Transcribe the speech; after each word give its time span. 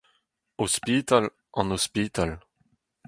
ospital, 0.57 1.29
an 1.55 1.71
ospital 1.71 2.39